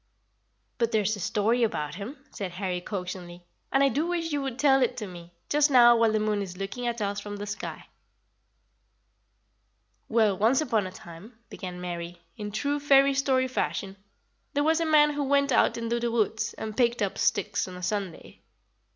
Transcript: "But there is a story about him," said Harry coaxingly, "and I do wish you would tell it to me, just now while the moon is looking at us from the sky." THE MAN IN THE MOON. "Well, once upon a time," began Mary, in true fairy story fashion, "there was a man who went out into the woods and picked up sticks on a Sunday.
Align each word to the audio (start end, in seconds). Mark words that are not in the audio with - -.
"But 0.79 0.91
there 0.91 1.03
is 1.03 1.15
a 1.15 1.19
story 1.19 1.61
about 1.61 1.93
him," 1.93 2.17
said 2.31 2.53
Harry 2.53 2.81
coaxingly, 2.81 3.43
"and 3.71 3.83
I 3.83 3.89
do 3.89 4.07
wish 4.07 4.31
you 4.31 4.41
would 4.41 4.57
tell 4.57 4.81
it 4.81 4.97
to 4.97 5.05
me, 5.05 5.31
just 5.47 5.69
now 5.69 5.95
while 5.95 6.11
the 6.11 6.19
moon 6.19 6.41
is 6.41 6.57
looking 6.57 6.87
at 6.87 7.03
us 7.03 7.19
from 7.19 7.35
the 7.37 7.45
sky." 7.45 7.85
THE 10.09 10.15
MAN 10.15 10.15
IN 10.15 10.15
THE 10.15 10.15
MOON. 10.15 10.15
"Well, 10.15 10.35
once 10.39 10.59
upon 10.59 10.87
a 10.87 10.91
time," 10.91 11.37
began 11.51 11.79
Mary, 11.79 12.19
in 12.35 12.51
true 12.51 12.79
fairy 12.79 13.13
story 13.13 13.47
fashion, 13.47 13.95
"there 14.55 14.63
was 14.63 14.79
a 14.79 14.87
man 14.87 15.11
who 15.13 15.23
went 15.23 15.51
out 15.51 15.77
into 15.77 15.99
the 15.99 16.09
woods 16.09 16.55
and 16.55 16.75
picked 16.75 17.03
up 17.03 17.19
sticks 17.19 17.67
on 17.67 17.75
a 17.75 17.83
Sunday. 17.83 18.41